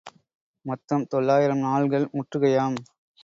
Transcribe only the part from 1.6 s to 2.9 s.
நாள்கள் முற்றுகையாம்.